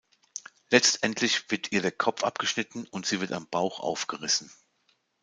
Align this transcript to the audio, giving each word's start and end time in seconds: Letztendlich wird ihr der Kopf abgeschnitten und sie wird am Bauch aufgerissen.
Letztendlich 0.71 1.51
wird 1.51 1.71
ihr 1.71 1.83
der 1.83 1.91
Kopf 1.91 2.23
abgeschnitten 2.23 2.87
und 2.89 3.05
sie 3.05 3.21
wird 3.21 3.33
am 3.33 3.47
Bauch 3.47 3.79
aufgerissen. 3.81 4.49